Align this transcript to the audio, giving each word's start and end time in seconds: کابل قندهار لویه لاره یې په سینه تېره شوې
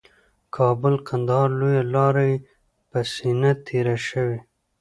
کابل 0.55 0.95
قندهار 1.07 1.49
لویه 1.59 1.83
لاره 1.93 2.23
یې 2.31 2.37
په 2.89 2.99
سینه 3.13 3.51
تېره 3.67 3.95
شوې 4.07 4.39